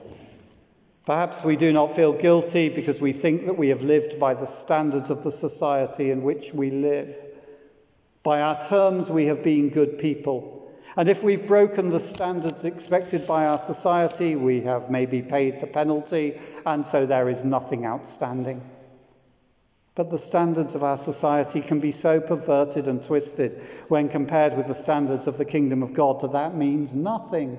Perhaps 1.06 1.42
we 1.42 1.56
do 1.56 1.72
not 1.72 1.96
feel 1.96 2.12
guilty 2.12 2.68
because 2.68 3.00
we 3.00 3.12
think 3.12 3.46
that 3.46 3.58
we 3.58 3.68
have 3.68 3.82
lived 3.82 4.20
by 4.20 4.34
the 4.34 4.46
standards 4.46 5.10
of 5.10 5.24
the 5.24 5.32
society 5.32 6.10
in 6.10 6.22
which 6.22 6.52
we 6.52 6.70
live. 6.70 7.16
By 8.22 8.42
our 8.42 8.60
terms, 8.60 9.10
we 9.10 9.26
have 9.26 9.42
been 9.42 9.70
good 9.70 9.98
people. 9.98 10.70
And 10.96 11.08
if 11.08 11.22
we've 11.22 11.46
broken 11.46 11.90
the 11.90 12.00
standards 12.00 12.64
expected 12.64 13.26
by 13.26 13.46
our 13.46 13.58
society, 13.58 14.36
we 14.36 14.62
have 14.62 14.90
maybe 14.90 15.22
paid 15.22 15.60
the 15.60 15.66
penalty, 15.66 16.38
and 16.66 16.84
so 16.84 17.06
there 17.06 17.28
is 17.28 17.44
nothing 17.44 17.86
outstanding. 17.86 18.60
But 20.00 20.08
the 20.08 20.16
standards 20.16 20.74
of 20.74 20.82
our 20.82 20.96
society 20.96 21.60
can 21.60 21.80
be 21.80 21.92
so 21.92 22.22
perverted 22.22 22.88
and 22.88 23.02
twisted 23.02 23.60
when 23.88 24.08
compared 24.08 24.56
with 24.56 24.66
the 24.66 24.72
standards 24.72 25.26
of 25.26 25.36
the 25.36 25.44
kingdom 25.44 25.82
of 25.82 25.92
God 25.92 26.22
that 26.22 26.32
that 26.32 26.56
means 26.56 26.96
nothing. 26.96 27.58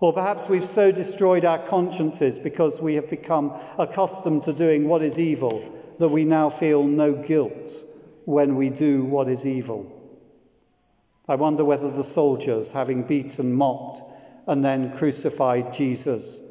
Or 0.00 0.12
perhaps 0.12 0.48
we've 0.48 0.64
so 0.64 0.90
destroyed 0.90 1.44
our 1.44 1.60
consciences 1.60 2.40
because 2.40 2.82
we 2.82 2.94
have 2.94 3.08
become 3.08 3.56
accustomed 3.78 4.42
to 4.42 4.52
doing 4.52 4.88
what 4.88 5.02
is 5.02 5.20
evil 5.20 5.62
that 6.00 6.08
we 6.08 6.24
now 6.24 6.50
feel 6.50 6.82
no 6.82 7.12
guilt 7.12 7.70
when 8.24 8.56
we 8.56 8.68
do 8.68 9.04
what 9.04 9.28
is 9.28 9.46
evil. 9.46 9.86
I 11.28 11.36
wonder 11.36 11.64
whether 11.64 11.92
the 11.92 12.02
soldiers, 12.02 12.72
having 12.72 13.04
beaten, 13.04 13.52
mocked, 13.52 14.00
and 14.48 14.64
then 14.64 14.92
crucified 14.92 15.74
Jesus, 15.74 16.42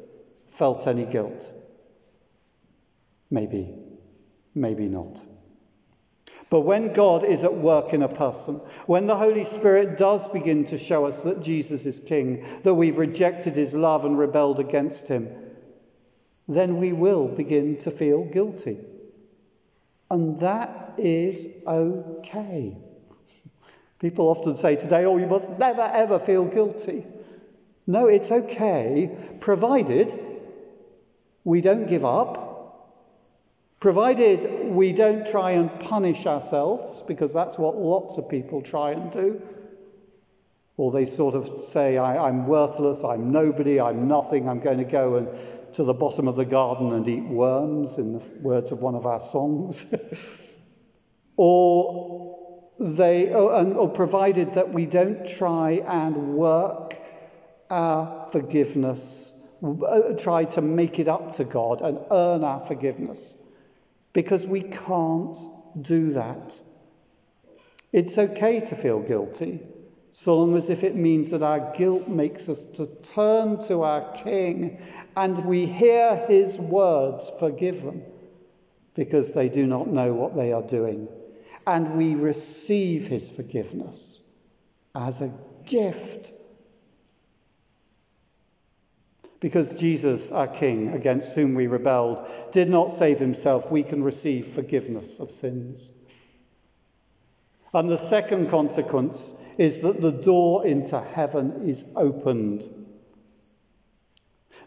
felt 0.48 0.86
any 0.86 1.04
guilt. 1.04 1.52
Maybe, 3.30 3.74
maybe 4.60 4.86
not. 4.86 5.24
But 6.50 6.60
when 6.60 6.92
God 6.94 7.24
is 7.24 7.44
at 7.44 7.54
work 7.54 7.92
in 7.92 8.02
a 8.02 8.08
person, 8.08 8.56
when 8.86 9.06
the 9.06 9.16
Holy 9.16 9.44
Spirit 9.44 9.98
does 9.98 10.28
begin 10.28 10.64
to 10.66 10.78
show 10.78 11.04
us 11.04 11.22
that 11.24 11.42
Jesus 11.42 11.84
is 11.84 12.00
King, 12.00 12.46
that 12.62 12.74
we've 12.74 12.96
rejected 12.96 13.54
his 13.54 13.74
love 13.74 14.04
and 14.04 14.18
rebelled 14.18 14.58
against 14.58 15.08
him, 15.08 15.28
then 16.46 16.78
we 16.78 16.92
will 16.92 17.28
begin 17.28 17.76
to 17.78 17.90
feel 17.90 18.24
guilty. 18.24 18.78
And 20.10 20.40
that 20.40 20.94
is 20.96 21.62
okay. 21.66 22.76
People 23.98 24.28
often 24.28 24.56
say 24.56 24.76
today, 24.76 25.04
oh, 25.04 25.18
you 25.18 25.26
must 25.26 25.58
never 25.58 25.82
ever 25.82 26.18
feel 26.18 26.46
guilty. 26.46 27.04
No, 27.86 28.06
it's 28.06 28.30
okay, 28.30 29.16
provided 29.40 30.18
we 31.44 31.62
don't 31.62 31.86
give 31.86 32.04
up 32.04 32.47
Provided 33.80 34.70
we 34.74 34.92
don't 34.92 35.24
try 35.24 35.52
and 35.52 35.70
punish 35.78 36.26
ourselves, 36.26 37.02
because 37.02 37.32
that's 37.32 37.58
what 37.58 37.76
lots 37.76 38.18
of 38.18 38.28
people 38.28 38.60
try 38.60 38.90
and 38.90 39.12
do. 39.12 39.40
Or 40.76 40.90
they 40.90 41.04
sort 41.04 41.36
of 41.36 41.60
say, 41.60 41.96
I, 41.96 42.28
am 42.28 42.48
worthless, 42.48 43.04
I'm 43.04 43.30
nobody, 43.30 43.80
I'm 43.80 44.08
nothing, 44.08 44.48
I'm 44.48 44.58
going 44.58 44.78
to 44.78 44.84
go 44.84 45.16
and 45.16 45.28
to 45.74 45.84
the 45.84 45.94
bottom 45.94 46.26
of 46.26 46.34
the 46.34 46.44
garden 46.44 46.92
and 46.92 47.06
eat 47.06 47.22
worms, 47.22 47.98
in 47.98 48.14
the 48.14 48.24
words 48.40 48.72
of 48.72 48.82
one 48.82 48.96
of 48.96 49.06
our 49.06 49.20
songs. 49.20 49.86
or 51.36 52.36
they, 52.80 53.32
or, 53.32 53.64
or 53.74 53.88
provided 53.88 54.54
that 54.54 54.72
we 54.72 54.86
don't 54.86 55.24
try 55.24 55.82
and 55.86 56.34
work 56.34 56.94
our 57.70 58.26
forgiveness, 58.32 59.40
uh, 59.62 60.14
try 60.18 60.44
to 60.46 60.62
make 60.62 60.98
it 60.98 61.06
up 61.06 61.34
to 61.34 61.44
God 61.44 61.80
and 61.82 62.00
earn 62.10 62.42
our 62.42 62.60
forgiveness 62.60 63.36
because 64.12 64.46
we 64.46 64.62
can't 64.62 65.36
do 65.80 66.12
that. 66.12 66.60
It's 67.92 68.18
okay 68.18 68.60
to 68.60 68.74
feel 68.74 69.00
guilty, 69.00 69.60
so 70.12 70.38
long 70.38 70.56
as 70.56 70.70
if 70.70 70.84
it 70.84 70.96
means 70.96 71.30
that 71.30 71.42
our 71.42 71.72
guilt 71.74 72.08
makes 72.08 72.48
us 72.48 72.66
to 72.76 72.86
turn 72.86 73.60
to 73.62 73.82
our 73.82 74.12
King 74.12 74.82
and 75.16 75.44
we 75.44 75.66
hear 75.66 76.16
his 76.28 76.58
words, 76.58 77.30
forgive 77.38 77.82
them, 77.82 78.02
because 78.94 79.34
they 79.34 79.48
do 79.48 79.66
not 79.66 79.86
know 79.86 80.12
what 80.12 80.36
they 80.36 80.52
are 80.52 80.62
doing. 80.62 81.08
And 81.66 81.96
we 81.96 82.14
receive 82.14 83.06
his 83.06 83.30
forgiveness 83.30 84.22
as 84.94 85.20
a 85.20 85.32
gift 85.66 86.32
because 89.40 89.74
Jesus, 89.74 90.32
our 90.32 90.48
King, 90.48 90.94
against 90.94 91.34
whom 91.34 91.54
we 91.54 91.68
rebelled, 91.68 92.26
did 92.50 92.68
not 92.68 92.90
save 92.90 93.18
himself, 93.18 93.70
we 93.70 93.82
can 93.82 94.02
receive 94.02 94.46
forgiveness 94.46 95.20
of 95.20 95.30
sins. 95.30 95.92
And 97.72 97.88
the 97.88 97.98
second 97.98 98.48
consequence 98.48 99.34
is 99.58 99.82
that 99.82 100.00
the 100.00 100.12
door 100.12 100.66
into 100.66 101.00
heaven 101.00 101.68
is 101.68 101.84
opened. 101.94 102.62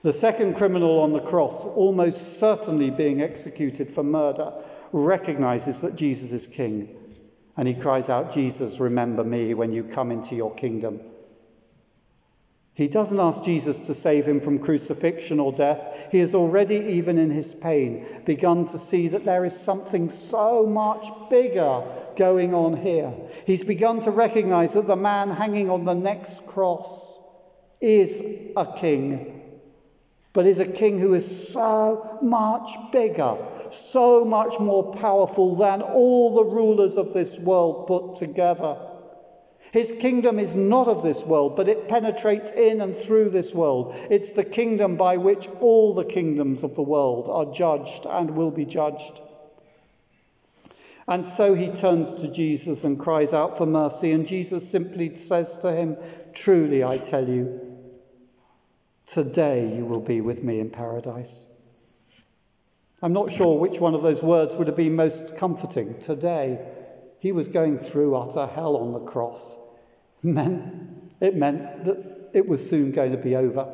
The 0.03 0.13
second 0.13 0.55
criminal 0.55 1.01
on 1.01 1.11
the 1.11 1.19
cross, 1.19 1.65
almost 1.65 2.39
certainly 2.39 2.91
being 2.91 3.21
executed 3.21 3.91
for 3.91 4.03
murder, 4.03 4.53
recognizes 4.91 5.81
that 5.81 5.95
Jesus 5.95 6.31
is 6.31 6.47
king. 6.47 6.95
And 7.57 7.67
he 7.67 7.73
cries 7.73 8.09
out, 8.09 8.33
Jesus, 8.33 8.79
remember 8.79 9.23
me 9.23 9.53
when 9.53 9.73
you 9.73 9.83
come 9.83 10.11
into 10.11 10.35
your 10.35 10.53
kingdom. 10.53 11.01
He 12.81 12.87
doesn't 12.87 13.19
ask 13.19 13.43
Jesus 13.43 13.85
to 13.85 13.93
save 13.93 14.27
him 14.27 14.41
from 14.41 14.57
crucifixion 14.57 15.39
or 15.39 15.51
death. 15.51 16.07
He 16.11 16.17
has 16.17 16.33
already, 16.33 16.77
even 16.97 17.19
in 17.19 17.29
his 17.29 17.53
pain, 17.53 18.07
begun 18.25 18.65
to 18.65 18.77
see 18.79 19.09
that 19.09 19.23
there 19.23 19.45
is 19.45 19.55
something 19.55 20.09
so 20.09 20.65
much 20.65 21.05
bigger 21.29 21.83
going 22.15 22.55
on 22.55 22.75
here. 22.75 23.13
He's 23.45 23.63
begun 23.63 23.99
to 23.99 24.09
recognize 24.09 24.73
that 24.73 24.87
the 24.87 24.95
man 24.95 25.29
hanging 25.29 25.69
on 25.69 25.85
the 25.85 25.93
next 25.93 26.47
cross 26.47 27.21
is 27.79 28.19
a 28.57 28.73
king, 28.75 29.59
but 30.33 30.47
is 30.47 30.59
a 30.59 30.65
king 30.65 30.97
who 30.97 31.13
is 31.13 31.53
so 31.53 32.17
much 32.23 32.71
bigger, 32.91 33.37
so 33.69 34.25
much 34.25 34.59
more 34.59 34.91
powerful 34.91 35.55
than 35.55 35.83
all 35.83 36.33
the 36.33 36.55
rulers 36.55 36.97
of 36.97 37.13
this 37.13 37.37
world 37.37 37.85
put 37.85 38.15
together. 38.15 38.75
His 39.71 39.93
kingdom 39.93 40.37
is 40.37 40.55
not 40.55 40.89
of 40.89 41.01
this 41.01 41.25
world, 41.25 41.55
but 41.55 41.69
it 41.69 41.87
penetrates 41.87 42.51
in 42.51 42.81
and 42.81 42.95
through 42.95 43.29
this 43.29 43.55
world. 43.55 43.95
It's 44.09 44.33
the 44.33 44.43
kingdom 44.43 44.97
by 44.97 45.15
which 45.17 45.47
all 45.61 45.93
the 45.93 46.03
kingdoms 46.03 46.63
of 46.63 46.75
the 46.75 46.81
world 46.81 47.29
are 47.29 47.53
judged 47.53 48.05
and 48.05 48.31
will 48.31 48.51
be 48.51 48.65
judged. 48.65 49.21
And 51.07 51.27
so 51.27 51.53
he 51.53 51.69
turns 51.69 52.15
to 52.15 52.31
Jesus 52.31 52.83
and 52.83 52.99
cries 52.99 53.33
out 53.33 53.57
for 53.57 53.65
mercy, 53.65 54.11
and 54.11 54.27
Jesus 54.27 54.69
simply 54.69 55.15
says 55.15 55.59
to 55.59 55.71
him, 55.71 55.97
Truly 56.33 56.83
I 56.83 56.97
tell 56.97 57.27
you, 57.27 57.59
today 59.05 59.75
you 59.75 59.85
will 59.85 60.01
be 60.01 60.19
with 60.19 60.43
me 60.43 60.59
in 60.59 60.69
paradise. 60.69 61.47
I'm 63.01 63.13
not 63.13 63.31
sure 63.31 63.57
which 63.57 63.79
one 63.79 63.95
of 63.95 64.03
those 64.03 64.21
words 64.21 64.55
would 64.55 64.67
have 64.67 64.77
been 64.77 64.95
most 64.95 65.37
comforting. 65.37 65.99
Today, 65.99 66.59
he 67.21 67.31
was 67.31 67.47
going 67.49 67.77
through 67.77 68.15
utter 68.15 68.47
hell 68.47 68.77
on 68.77 68.93
the 68.93 68.99
cross 68.99 69.55
meant, 70.23 71.11
it 71.19 71.35
meant 71.35 71.83
that 71.83 72.29
it 72.33 72.47
was 72.47 72.67
soon 72.67 72.91
going 72.91 73.11
to 73.11 73.17
be 73.17 73.35
over. 73.35 73.71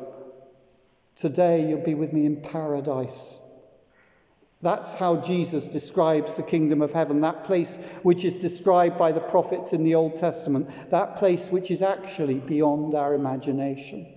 Today 1.14 1.68
you'll 1.68 1.84
be 1.84 1.94
with 1.94 2.12
me 2.12 2.26
in 2.26 2.42
paradise. 2.42 3.40
That's 4.60 4.98
how 4.98 5.16
Jesus 5.16 5.68
describes 5.68 6.36
the 6.36 6.42
kingdom 6.42 6.82
of 6.82 6.92
heaven, 6.92 7.22
that 7.22 7.44
place 7.44 7.78
which 8.02 8.22
is 8.24 8.36
described 8.36 8.98
by 8.98 9.12
the 9.12 9.20
prophets 9.20 9.72
in 9.72 9.82
the 9.82 9.94
Old 9.94 10.18
Testament, 10.18 10.68
that 10.90 11.16
place 11.16 11.50
which 11.50 11.70
is 11.70 11.80
actually 11.80 12.34
beyond 12.34 12.94
our 12.94 13.14
imagination. 13.14 14.12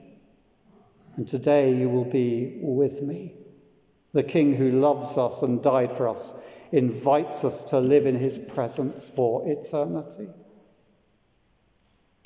And 1.16 1.26
today 1.26 1.76
you 1.76 1.88
will 1.88 2.06
be 2.06 2.58
with 2.62 3.02
me. 3.02 3.36
The 4.12 4.24
King 4.24 4.54
who 4.54 4.72
loves 4.72 5.18
us 5.18 5.42
and 5.42 5.64
died 5.64 5.94
for 5.94 6.10
us 6.10 6.34
invites 6.72 7.44
us 7.44 7.64
to 7.64 7.80
live 7.80 8.06
in 8.06 8.16
his 8.16 8.38
presence 8.38 9.10
for 9.10 9.44
eternity. 9.46 10.28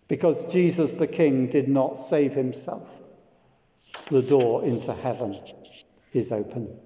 Because 0.07 0.51
Jesus 0.51 0.93
the 0.93 1.07
King 1.07 1.47
did 1.47 1.67
not 1.67 1.97
save 1.97 2.33
himself, 2.33 3.01
the 4.09 4.21
door 4.21 4.63
into 4.63 4.93
heaven 4.93 5.37
is 6.13 6.31
open. 6.31 6.77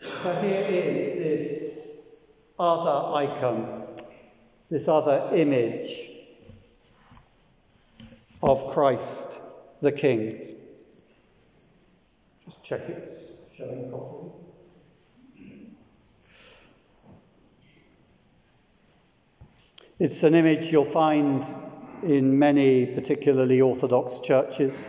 So 0.00 0.34
here 0.42 0.60
is 0.62 1.18
this 1.18 2.08
other 2.58 3.14
icon, 3.16 3.84
this 4.68 4.88
other 4.88 5.30
image 5.34 6.10
of 8.42 8.72
Christ 8.72 9.40
the 9.80 9.92
King. 9.92 10.30
Just 12.44 12.64
check 12.64 12.82
it's 12.88 13.32
showing 13.56 13.88
properly. 13.90 14.43
It's 19.96 20.24
an 20.24 20.34
image 20.34 20.72
you'll 20.72 20.84
find 20.84 21.44
in 22.02 22.40
many, 22.40 22.84
particularly 22.84 23.60
Orthodox 23.60 24.18
churches. 24.18 24.84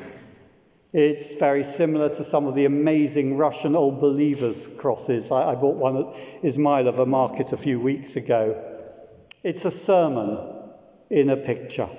It's 0.93 1.35
very 1.35 1.63
similar 1.63 2.09
to 2.09 2.23
some 2.23 2.47
of 2.47 2.55
the 2.55 2.65
amazing 2.65 3.37
Russian 3.37 3.75
Old 3.75 3.99
Believers 3.99 4.65
crosses. 4.65 5.29
I, 5.29 5.51
I 5.51 5.55
bought 5.55 5.75
one 5.75 5.97
at 5.97 6.05
Izmailovo 6.41 7.05
Market 7.05 7.53
a 7.53 7.57
few 7.57 7.79
weeks 7.79 8.15
ago. 8.15 8.59
It's 9.43 9.65
a 9.65 9.69
sermon 9.69 10.39
in 11.11 11.29
a 11.29 11.37
picture, 11.37 11.89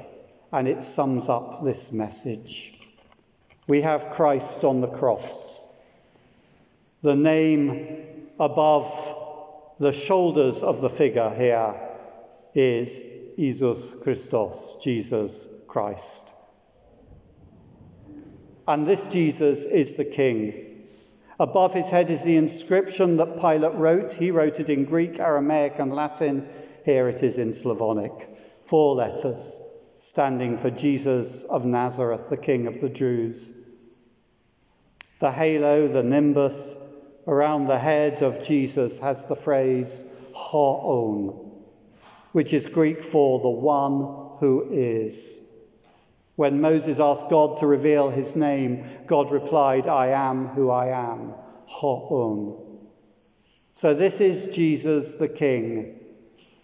and 0.50 0.66
it 0.66 0.82
sums 0.82 1.28
up 1.28 1.62
this 1.62 1.92
message. 1.92 2.76
We 3.68 3.82
have 3.82 4.10
Christ 4.10 4.64
on 4.64 4.80
the 4.80 4.90
cross. 4.90 5.64
The 7.02 7.14
name 7.14 8.26
above 8.40 9.14
the 9.78 9.92
shoulders 9.92 10.64
of 10.64 10.80
the 10.80 10.90
figure 10.90 11.30
here 11.30 11.85
is 12.56 13.02
Jesus 13.36 13.94
Christos, 14.02 14.78
Jesus 14.82 15.48
Christ. 15.66 16.34
And 18.66 18.86
this 18.86 19.06
Jesus 19.08 19.66
is 19.66 19.96
the 19.96 20.04
King. 20.04 20.86
Above 21.38 21.74
his 21.74 21.90
head 21.90 22.10
is 22.10 22.24
the 22.24 22.36
inscription 22.36 23.18
that 23.18 23.40
Pilate 23.40 23.74
wrote. 23.74 24.12
He 24.12 24.30
wrote 24.30 24.58
it 24.58 24.70
in 24.70 24.84
Greek, 24.84 25.20
Aramaic, 25.20 25.78
and 25.78 25.92
Latin. 25.92 26.48
Here 26.84 27.08
it 27.08 27.22
is 27.22 27.38
in 27.38 27.52
Slavonic. 27.52 28.12
Four 28.64 28.94
letters 28.96 29.60
standing 29.98 30.58
for 30.58 30.70
Jesus 30.70 31.44
of 31.44 31.64
Nazareth, 31.64 32.30
the 32.30 32.36
King 32.36 32.66
of 32.66 32.80
the 32.80 32.88
Jews. 32.88 33.52
The 35.20 35.30
halo, 35.30 35.88
the 35.88 36.02
nimbus 36.02 36.76
around 37.26 37.66
the 37.66 37.78
head 37.78 38.22
of 38.22 38.42
Jesus 38.42 38.98
has 38.98 39.26
the 39.26 39.36
phrase 39.36 40.04
Hoon, 40.34 41.55
which 42.36 42.52
is 42.52 42.66
Greek 42.66 42.98
for 42.98 43.40
the 43.40 43.48
one 43.48 44.36
who 44.40 44.68
is. 44.70 45.40
When 46.34 46.60
Moses 46.60 47.00
asked 47.00 47.30
God 47.30 47.56
to 47.56 47.66
reveal 47.66 48.10
his 48.10 48.36
name, 48.36 48.84
God 49.06 49.30
replied, 49.30 49.86
I 49.86 50.08
am 50.08 50.48
who 50.48 50.68
I 50.68 50.88
am. 50.88 51.32
So 53.72 53.94
this 53.94 54.20
is 54.20 54.54
Jesus 54.54 55.14
the 55.14 55.30
King, 55.30 55.98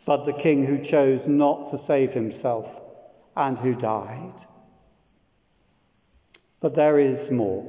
but 0.05 0.27
the 0.27 0.35
King 0.35 0.63
who 0.67 0.79
chose 0.79 1.27
not 1.27 1.69
to 1.69 1.79
save 1.79 2.13
himself 2.13 2.79
and 3.35 3.59
who 3.59 3.75
died. 3.75 4.43
But 6.61 6.75
there 6.75 6.99
is 6.99 7.31
more. 7.31 7.65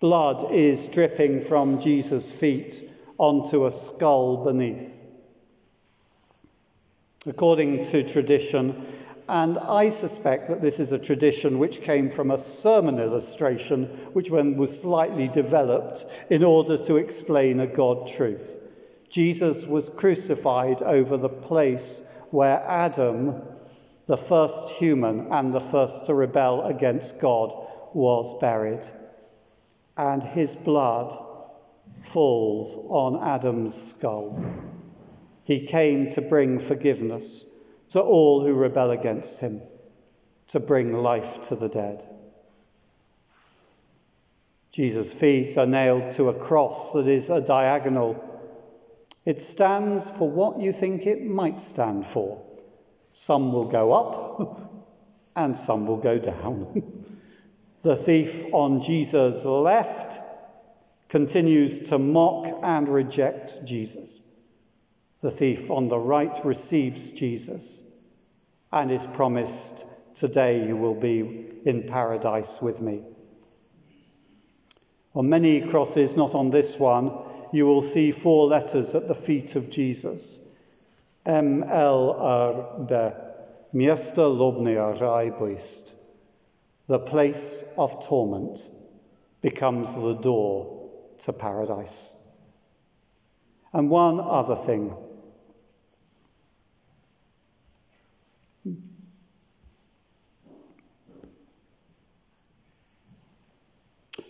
Blood 0.00 0.52
is 0.52 0.88
dripping 0.88 1.40
from 1.40 1.80
Jesus' 1.80 2.30
feet 2.30 2.86
onto 3.16 3.64
a 3.64 3.70
skull 3.70 4.44
beneath 4.44 5.03
according 7.26 7.82
to 7.84 8.02
tradition. 8.02 8.86
And 9.28 9.56
I 9.56 9.88
suspect 9.88 10.48
that 10.48 10.60
this 10.60 10.80
is 10.80 10.92
a 10.92 10.98
tradition 10.98 11.58
which 11.58 11.80
came 11.80 12.10
from 12.10 12.30
a 12.30 12.38
sermon 12.38 12.98
illustration, 12.98 13.86
which 14.12 14.30
was 14.30 14.80
slightly 14.80 15.28
developed 15.28 16.04
in 16.28 16.44
order 16.44 16.76
to 16.76 16.96
explain 16.96 17.60
a 17.60 17.66
God 17.66 18.08
truth. 18.08 18.58
Jesus 19.08 19.66
was 19.66 19.88
crucified 19.88 20.82
over 20.82 21.16
the 21.16 21.28
place 21.28 22.02
where 22.30 22.60
Adam, 22.60 23.42
the 24.06 24.16
first 24.16 24.74
human 24.74 25.28
and 25.32 25.54
the 25.54 25.60
first 25.60 26.06
to 26.06 26.14
rebel 26.14 26.62
against 26.62 27.20
God, 27.20 27.54
was 27.94 28.38
buried. 28.40 28.84
And 29.96 30.22
his 30.22 30.56
blood 30.56 31.14
falls 32.02 32.76
on 32.76 33.22
Adam's 33.22 33.74
skull. 33.74 34.44
He 35.44 35.66
came 35.66 36.08
to 36.10 36.22
bring 36.22 36.58
forgiveness 36.58 37.46
to 37.90 38.02
all 38.02 38.42
who 38.44 38.54
rebel 38.54 38.90
against 38.90 39.40
him, 39.40 39.60
to 40.48 40.60
bring 40.60 40.94
life 40.94 41.42
to 41.42 41.56
the 41.56 41.68
dead. 41.68 42.04
Jesus' 44.72 45.12
feet 45.12 45.56
are 45.56 45.66
nailed 45.66 46.10
to 46.12 46.28
a 46.28 46.34
cross 46.34 46.94
that 46.94 47.06
is 47.06 47.30
a 47.30 47.40
diagonal. 47.40 48.16
It 49.24 49.40
stands 49.40 50.10
for 50.10 50.28
what 50.28 50.60
you 50.60 50.72
think 50.72 51.06
it 51.06 51.24
might 51.24 51.60
stand 51.60 52.06
for. 52.06 52.42
Some 53.10 53.52
will 53.52 53.68
go 53.68 53.92
up 53.92 54.72
and 55.36 55.56
some 55.56 55.86
will 55.86 55.98
go 55.98 56.18
down. 56.18 56.82
the 57.82 57.94
thief 57.94 58.46
on 58.52 58.80
Jesus' 58.80 59.44
left 59.44 60.18
continues 61.08 61.90
to 61.90 61.98
mock 61.98 62.46
and 62.62 62.88
reject 62.88 63.64
Jesus. 63.64 64.24
The 65.24 65.30
thief 65.30 65.70
on 65.70 65.88
the 65.88 65.98
right 65.98 66.38
receives 66.44 67.12
Jesus 67.12 67.82
and 68.70 68.90
is 68.90 69.06
promised, 69.06 69.86
Today 70.12 70.68
you 70.68 70.76
will 70.76 70.94
be 70.94 71.46
in 71.64 71.84
paradise 71.84 72.60
with 72.60 72.82
me. 72.82 73.04
On 75.14 75.26
many 75.30 75.62
crosses, 75.62 76.14
not 76.18 76.34
on 76.34 76.50
this 76.50 76.78
one, 76.78 77.10
you 77.54 77.64
will 77.64 77.80
see 77.80 78.12
four 78.12 78.48
letters 78.48 78.94
at 78.94 79.08
the 79.08 79.14
feet 79.14 79.56
of 79.56 79.70
Jesus. 79.70 80.40
M 81.24 81.62
L 81.62 82.10
R 82.10 82.84
B 82.86 83.78
Miesta 83.78 84.28
Lobnia 84.28 84.92
Raibuist. 85.00 85.94
The 86.86 86.98
place 86.98 87.64
of 87.78 88.06
torment 88.06 88.58
becomes 89.40 89.96
the 89.96 90.16
door 90.16 90.90
to 91.20 91.32
paradise. 91.32 92.14
And 93.72 93.88
one 93.88 94.20
other 94.20 94.54
thing 94.54 94.94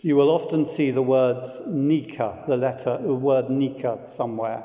You 0.05 0.15
will 0.17 0.29
often 0.29 0.67
see 0.67 0.91
the 0.91 1.01
words 1.01 1.63
Nika, 1.65 2.43
the 2.47 2.57
letter, 2.57 2.99
the 3.01 3.15
word 3.15 3.49
Nika 3.49 4.01
somewhere. 4.05 4.63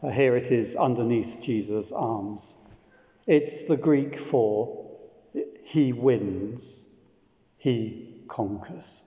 Uh, 0.00 0.10
here 0.10 0.36
it 0.36 0.52
is 0.52 0.76
underneath 0.76 1.42
Jesus' 1.42 1.90
arms. 1.90 2.54
It's 3.26 3.64
the 3.64 3.76
Greek 3.76 4.14
for 4.14 4.88
he 5.64 5.92
wins, 5.92 6.86
he 7.56 8.22
conquers. 8.28 9.02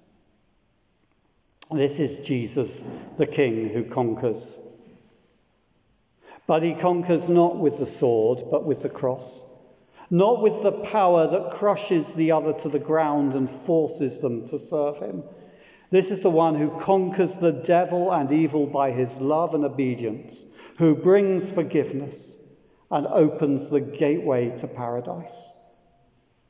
This 1.72 2.02
is 2.02 2.28
Jesus, 2.28 2.84
the 3.16 3.26
King 3.26 3.70
who 3.70 3.86
conquers. 3.86 4.60
But 6.46 6.62
he 6.62 6.74
conquers 6.74 7.30
not 7.30 7.56
with 7.56 7.78
the 7.78 7.86
sword, 7.86 8.44
but 8.52 8.66
with 8.66 8.82
the 8.82 8.90
cross, 8.90 9.46
not 10.10 10.42
with 10.42 10.62
the 10.62 10.74
power 10.74 11.28
that 11.28 11.52
crushes 11.52 12.16
the 12.16 12.34
other 12.34 12.52
to 12.52 12.68
the 12.68 12.80
ground 12.80 13.34
and 13.34 13.50
forces 13.50 14.20
them 14.20 14.46
to 14.48 14.60
serve 14.60 15.00
him. 15.00 15.24
This 15.90 16.12
is 16.12 16.20
the 16.20 16.30
one 16.30 16.56
who 16.56 16.70
conquers 16.70 17.38
the 17.38 17.52
devil 17.52 18.12
and 18.12 18.32
evil 18.32 18.68
by 18.68 18.92
his 18.92 19.20
love 19.20 19.56
and 19.56 19.66
obedience, 19.66 20.46
who 20.78 20.96
brings 20.96 21.52
forgiveness 21.52 22.38
and 22.92 23.08
opens 23.08 23.70
the 23.70 23.82
gateway 23.82 24.52
to 24.52 24.68
paradise. 24.68 25.56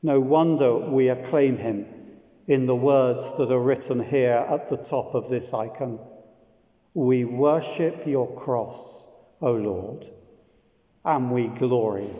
No 0.02 0.20
wonder 0.20 0.76
we 0.76 1.08
acclaim 1.08 1.56
him 1.56 1.86
in 2.46 2.66
the 2.66 2.76
words 2.76 3.34
that 3.34 3.50
are 3.50 3.60
written 3.60 4.02
here 4.02 4.44
at 4.48 4.68
the 4.68 4.76
top 4.76 5.14
of 5.14 5.28
this 5.28 5.54
icon. 5.54 5.98
We 6.94 7.24
worship 7.24 8.06
your 8.06 8.34
cross, 8.34 9.06
O 9.40 9.52
Lord, 9.52 10.06
and 11.04 11.30
we 11.30 11.46
glory 11.46 12.10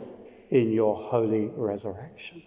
in 0.50 0.72
your 0.72 0.94
holy 0.94 1.48
resurrection. 1.48 2.42